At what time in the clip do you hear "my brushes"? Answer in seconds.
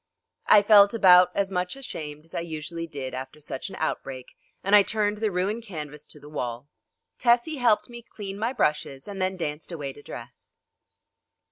8.39-9.07